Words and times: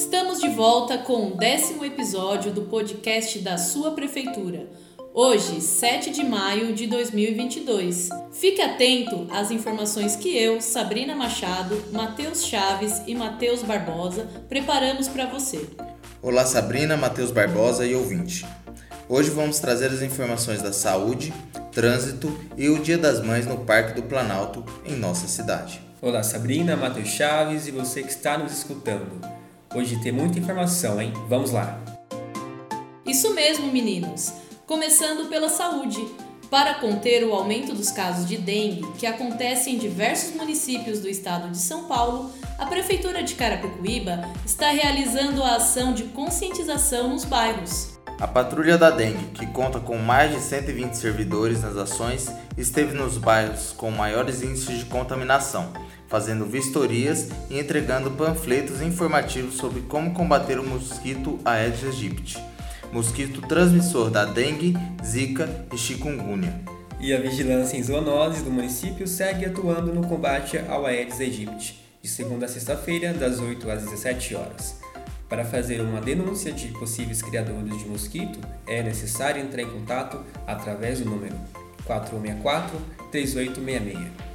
Estamos 0.00 0.40
de 0.40 0.48
volta 0.48 0.96
com 0.96 1.28
o 1.28 1.36
décimo 1.36 1.84
episódio 1.84 2.50
do 2.50 2.62
podcast 2.62 3.38
da 3.40 3.58
sua 3.58 3.90
prefeitura. 3.90 4.66
Hoje, 5.12 5.60
7 5.60 6.10
de 6.10 6.24
maio 6.24 6.72
de 6.72 6.86
2022. 6.86 8.08
Fique 8.32 8.62
atento 8.62 9.26
às 9.30 9.50
informações 9.50 10.16
que 10.16 10.34
eu, 10.34 10.58
Sabrina 10.62 11.14
Machado, 11.14 11.84
Matheus 11.92 12.46
Chaves 12.46 13.02
e 13.06 13.14
Matheus 13.14 13.62
Barbosa 13.62 14.26
preparamos 14.48 15.06
para 15.06 15.26
você. 15.26 15.68
Olá, 16.22 16.46
Sabrina, 16.46 16.96
Matheus 16.96 17.30
Barbosa 17.30 17.84
e 17.84 17.94
ouvinte. 17.94 18.46
Hoje 19.06 19.28
vamos 19.28 19.58
trazer 19.58 19.88
as 19.88 20.00
informações 20.00 20.62
da 20.62 20.72
saúde, 20.72 21.30
trânsito 21.72 22.34
e 22.56 22.70
o 22.70 22.78
Dia 22.78 22.96
das 22.96 23.22
Mães 23.22 23.46
no 23.46 23.66
Parque 23.66 24.00
do 24.00 24.04
Planalto, 24.04 24.64
em 24.86 24.96
nossa 24.96 25.28
cidade. 25.28 25.82
Olá, 26.00 26.22
Sabrina, 26.22 26.74
Matheus 26.74 27.08
Chaves 27.08 27.68
e 27.68 27.70
você 27.70 28.02
que 28.02 28.08
está 28.08 28.38
nos 28.38 28.50
escutando. 28.50 29.40
Hoje 29.72 30.00
tem 30.00 30.10
muita 30.10 30.36
informação, 30.36 31.00
hein? 31.00 31.12
Vamos 31.28 31.52
lá! 31.52 31.80
Isso 33.06 33.32
mesmo, 33.34 33.70
meninos! 33.70 34.32
Começando 34.66 35.28
pela 35.28 35.48
saúde. 35.48 36.04
Para 36.50 36.74
conter 36.74 37.22
o 37.22 37.32
aumento 37.32 37.72
dos 37.72 37.92
casos 37.92 38.26
de 38.26 38.36
dengue, 38.36 38.84
que 38.98 39.06
acontece 39.06 39.70
em 39.70 39.78
diversos 39.78 40.34
municípios 40.34 40.98
do 40.98 41.08
estado 41.08 41.48
de 41.50 41.58
São 41.58 41.84
Paulo, 41.84 42.32
a 42.58 42.66
Prefeitura 42.66 43.22
de 43.22 43.36
Carapicuíba 43.36 44.28
está 44.44 44.70
realizando 44.70 45.40
a 45.44 45.54
ação 45.54 45.94
de 45.94 46.02
conscientização 46.06 47.10
nos 47.10 47.24
bairros. 47.24 47.96
A 48.20 48.26
Patrulha 48.26 48.76
da 48.76 48.90
Dengue, 48.90 49.26
que 49.26 49.46
conta 49.46 49.78
com 49.78 49.96
mais 49.96 50.32
de 50.32 50.40
120 50.40 50.94
servidores 50.94 51.62
nas 51.62 51.76
ações, 51.76 52.28
esteve 52.58 52.92
nos 52.92 53.16
bairros 53.16 53.70
com 53.70 53.92
maiores 53.92 54.42
índices 54.42 54.80
de 54.80 54.84
contaminação 54.86 55.72
fazendo 56.10 56.44
vistorias 56.44 57.28
e 57.48 57.58
entregando 57.58 58.10
panfletos 58.10 58.82
informativos 58.82 59.54
sobre 59.54 59.82
como 59.82 60.12
combater 60.12 60.58
o 60.58 60.66
mosquito 60.66 61.38
Aedes 61.44 61.84
aegypti, 61.84 62.36
mosquito 62.92 63.40
transmissor 63.42 64.10
da 64.10 64.24
dengue, 64.24 64.76
zika 65.02 65.48
e 65.72 65.78
chikungunya. 65.78 66.60
E 66.98 67.14
a 67.14 67.20
vigilância 67.20 67.78
em 67.78 67.82
zoonoses 67.82 68.42
do 68.42 68.50
município 68.50 69.06
segue 69.06 69.46
atuando 69.46 69.94
no 69.94 70.06
combate 70.06 70.58
ao 70.68 70.84
Aedes 70.84 71.20
aegypti, 71.20 71.80
de 72.02 72.08
segunda 72.08 72.46
a 72.46 72.48
sexta-feira, 72.48 73.14
das 73.14 73.38
8 73.38 73.70
às 73.70 73.84
17 73.84 74.34
horas. 74.34 74.80
Para 75.28 75.44
fazer 75.44 75.80
uma 75.80 76.00
denúncia 76.00 76.50
de 76.50 76.68
possíveis 76.68 77.22
criadores 77.22 77.78
de 77.78 77.84
mosquito, 77.84 78.40
é 78.66 78.82
necessário 78.82 79.40
entrar 79.40 79.62
em 79.62 79.70
contato 79.70 80.20
através 80.44 80.98
do 80.98 81.08
número 81.08 81.36
464 81.86 82.76
3866. 83.12 84.29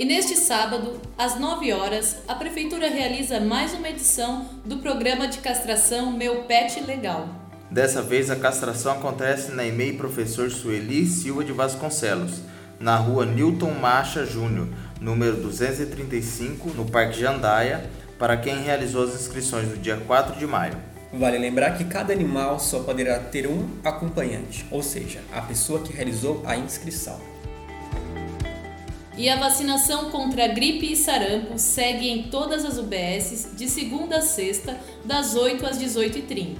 E 0.00 0.04
neste 0.06 0.34
sábado, 0.34 0.98
às 1.18 1.38
9 1.38 1.74
horas, 1.74 2.20
a 2.26 2.34
Prefeitura 2.34 2.88
realiza 2.88 3.38
mais 3.38 3.74
uma 3.74 3.90
edição 3.90 4.46
do 4.64 4.78
programa 4.78 5.28
de 5.28 5.40
castração 5.40 6.10
Meu 6.10 6.44
Pet 6.44 6.80
Legal. 6.84 7.28
Dessa 7.70 8.00
vez, 8.00 8.30
a 8.30 8.36
castração 8.36 8.92
acontece 8.92 9.52
na 9.52 9.62
EMEI 9.66 9.92
Professor 9.98 10.50
Sueli 10.50 11.06
Silva 11.06 11.44
de 11.44 11.52
Vasconcelos, 11.52 12.40
na 12.80 12.96
rua 12.96 13.26
Newton 13.26 13.72
Macha 13.72 14.24
Júnior, 14.24 14.68
número 14.98 15.36
235, 15.36 16.70
no 16.70 16.86
Parque 16.86 17.20
Jandaia, 17.20 17.84
para 18.18 18.38
quem 18.38 18.62
realizou 18.62 19.04
as 19.04 19.14
inscrições 19.14 19.68
no 19.68 19.76
dia 19.76 19.98
4 19.98 20.38
de 20.38 20.46
maio. 20.46 20.78
Vale 21.12 21.36
lembrar 21.36 21.76
que 21.76 21.84
cada 21.84 22.10
animal 22.10 22.58
só 22.58 22.78
poderá 22.84 23.18
ter 23.18 23.46
um 23.46 23.68
acompanhante, 23.84 24.64
ou 24.70 24.82
seja, 24.82 25.20
a 25.30 25.42
pessoa 25.42 25.80
que 25.80 25.92
realizou 25.92 26.42
a 26.46 26.56
inscrição. 26.56 27.20
E 29.20 29.28
a 29.28 29.36
vacinação 29.36 30.10
contra 30.10 30.48
gripe 30.48 30.90
e 30.90 30.96
sarampo 30.96 31.58
segue 31.58 32.08
em 32.08 32.22
todas 32.22 32.64
as 32.64 32.78
UBSs 32.78 33.54
de 33.54 33.68
segunda 33.68 34.16
a 34.16 34.22
sexta, 34.22 34.78
das 35.04 35.36
8 35.36 35.66
às 35.66 35.78
18h30. 35.78 36.56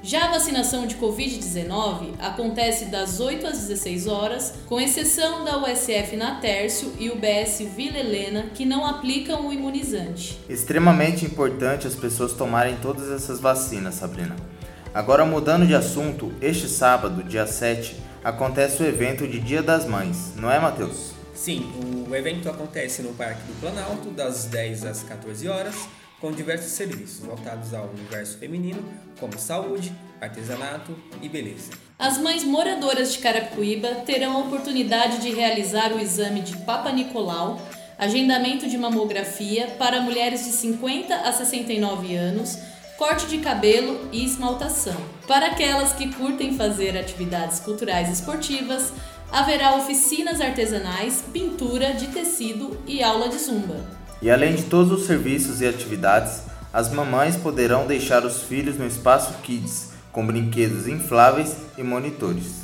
Já 0.00 0.26
a 0.26 0.30
vacinação 0.30 0.86
de 0.86 0.94
Covid-19 0.94 2.12
acontece 2.20 2.84
das 2.84 3.18
8 3.18 3.44
às 3.44 3.66
16 3.66 4.06
horas, 4.06 4.54
com 4.68 4.80
exceção 4.80 5.44
da 5.44 5.58
USF 5.58 6.16
na 6.16 6.36
Tércio 6.36 6.92
e 6.96 7.10
UBS 7.10 7.60
Vila 7.76 7.98
Helena, 7.98 8.44
que 8.54 8.64
não 8.64 8.86
aplicam 8.86 9.48
o 9.48 9.52
imunizante. 9.52 10.38
Extremamente 10.48 11.24
importante 11.24 11.88
as 11.88 11.96
pessoas 11.96 12.32
tomarem 12.32 12.76
todas 12.76 13.10
essas 13.10 13.40
vacinas, 13.40 13.96
Sabrina. 13.96 14.36
Agora, 14.94 15.24
mudando 15.24 15.66
de 15.66 15.74
assunto, 15.74 16.32
este 16.40 16.68
sábado, 16.68 17.24
dia 17.24 17.48
7, 17.48 17.96
acontece 18.22 18.80
o 18.80 18.86
evento 18.86 19.26
de 19.26 19.40
Dia 19.40 19.60
das 19.60 19.86
Mães, 19.86 20.34
não 20.36 20.48
é, 20.48 20.60
Matheus? 20.60 21.18
Sim, 21.40 21.72
o 22.06 22.14
evento 22.14 22.50
acontece 22.50 23.00
no 23.00 23.14
Parque 23.14 23.40
do 23.44 23.58
Planalto, 23.60 24.10
das 24.10 24.44
10 24.44 24.84
às 24.84 25.02
14 25.02 25.48
horas, 25.48 25.74
com 26.20 26.30
diversos 26.30 26.72
serviços 26.72 27.24
voltados 27.24 27.72
ao 27.72 27.86
universo 27.86 28.36
feminino, 28.36 28.84
como 29.18 29.38
saúde, 29.38 29.90
artesanato 30.20 30.94
e 31.22 31.30
beleza. 31.30 31.70
As 31.98 32.18
mães 32.18 32.44
moradoras 32.44 33.14
de 33.14 33.20
Carapicuíba 33.20 33.88
terão 34.04 34.36
a 34.36 34.40
oportunidade 34.40 35.22
de 35.22 35.30
realizar 35.30 35.94
o 35.94 35.98
exame 35.98 36.42
de 36.42 36.58
Papa 36.58 36.92
Nicolau, 36.92 37.58
agendamento 37.98 38.68
de 38.68 38.76
mamografia 38.76 39.66
para 39.78 40.02
mulheres 40.02 40.44
de 40.44 40.50
50 40.50 41.14
a 41.14 41.32
69 41.32 42.16
anos, 42.16 42.58
corte 42.98 43.26
de 43.28 43.38
cabelo 43.38 44.10
e 44.12 44.26
esmaltação. 44.26 44.96
Para 45.26 45.46
aquelas 45.46 45.94
que 45.94 46.12
curtem 46.12 46.54
fazer 46.54 46.98
atividades 46.98 47.60
culturais 47.60 48.10
e 48.10 48.12
esportivas, 48.12 48.92
haverá 49.32 49.76
oficinas 49.76 50.40
artesanais, 50.40 51.22
pintura 51.32 51.92
de 51.92 52.08
tecido 52.08 52.76
e 52.86 53.02
aula 53.02 53.28
de 53.28 53.38
zumba. 53.38 53.76
E 54.20 54.30
além 54.30 54.54
de 54.54 54.64
todos 54.64 54.92
os 54.92 55.06
serviços 55.06 55.60
e 55.60 55.66
atividades, 55.66 56.42
as 56.72 56.92
mamães 56.92 57.36
poderão 57.36 57.86
deixar 57.86 58.24
os 58.24 58.42
filhos 58.42 58.76
no 58.76 58.86
espaço 58.86 59.32
Kids, 59.42 59.90
com 60.12 60.26
brinquedos 60.26 60.86
infláveis 60.88 61.56
e 61.78 61.82
monitores. 61.82 62.60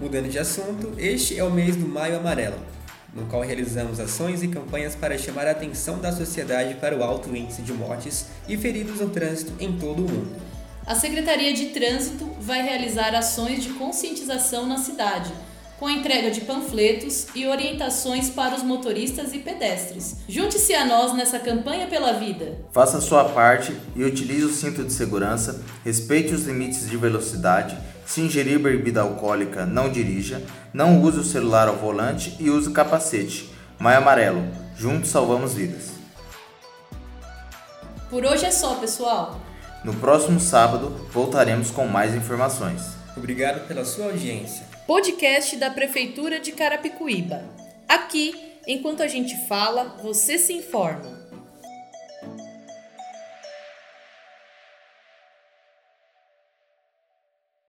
Mudando 0.00 0.28
de 0.28 0.38
assunto, 0.38 0.92
este 0.98 1.38
é 1.38 1.42
o 1.42 1.50
mês 1.50 1.74
do 1.74 1.88
Maio 1.88 2.16
Amarelo, 2.16 2.58
no 3.12 3.26
qual 3.26 3.42
realizamos 3.42 3.98
ações 3.98 4.42
e 4.42 4.48
campanhas 4.48 4.94
para 4.94 5.18
chamar 5.18 5.46
a 5.46 5.52
atenção 5.52 5.98
da 5.98 6.12
sociedade 6.12 6.74
para 6.74 6.96
o 6.96 7.02
alto 7.02 7.34
índice 7.34 7.62
de 7.62 7.72
mortes 7.72 8.26
e 8.48 8.56
feridos 8.56 9.00
no 9.00 9.08
trânsito 9.08 9.52
em 9.58 9.72
todo 9.72 10.04
o 10.04 10.08
mundo 10.08 10.56
a 10.86 10.94
Secretaria 10.94 11.52
de 11.52 11.66
Trânsito 11.66 12.30
vai 12.46 12.62
realizar 12.62 13.12
ações 13.12 13.64
de 13.64 13.70
conscientização 13.70 14.66
na 14.66 14.78
cidade, 14.78 15.32
com 15.80 15.88
a 15.88 15.92
entrega 15.92 16.30
de 16.30 16.42
panfletos 16.42 17.26
e 17.34 17.44
orientações 17.44 18.30
para 18.30 18.54
os 18.54 18.62
motoristas 18.62 19.34
e 19.34 19.40
pedestres. 19.40 20.18
Junte-se 20.28 20.72
a 20.72 20.86
nós 20.86 21.12
nessa 21.12 21.40
campanha 21.40 21.88
pela 21.88 22.12
vida. 22.12 22.56
Faça 22.72 23.00
sua 23.00 23.24
parte 23.24 23.76
e 23.96 24.04
utilize 24.04 24.44
o 24.44 24.52
cinto 24.52 24.84
de 24.84 24.92
segurança, 24.92 25.60
respeite 25.84 26.32
os 26.32 26.44
limites 26.44 26.88
de 26.88 26.96
velocidade, 26.96 27.76
se 28.06 28.20
ingerir 28.20 28.60
bebida 28.60 29.00
alcoólica, 29.00 29.66
não 29.66 29.90
dirija, 29.90 30.40
não 30.72 31.02
use 31.02 31.18
o 31.18 31.24
celular 31.24 31.66
ao 31.66 31.74
volante 31.74 32.36
e 32.38 32.48
use 32.48 32.68
o 32.68 32.72
capacete. 32.72 33.50
Maio 33.76 33.98
Amarelo, 33.98 34.46
juntos 34.78 35.10
salvamos 35.10 35.52
vidas. 35.52 35.90
Por 38.08 38.24
hoje 38.24 38.46
é 38.46 38.52
só, 38.52 38.76
pessoal. 38.76 39.40
No 39.86 39.94
próximo 39.94 40.40
sábado 40.40 40.88
voltaremos 41.12 41.70
com 41.70 41.86
mais 41.86 42.12
informações. 42.12 42.82
Obrigado 43.16 43.68
pela 43.68 43.84
sua 43.84 44.06
audiência. 44.06 44.66
Podcast 44.84 45.56
da 45.56 45.70
Prefeitura 45.70 46.40
de 46.40 46.50
Carapicuíba. 46.50 47.44
Aqui, 47.88 48.34
enquanto 48.66 49.04
a 49.04 49.06
gente 49.06 49.46
fala, 49.46 49.96
você 50.02 50.38
se 50.38 50.52
informa. 50.52 51.25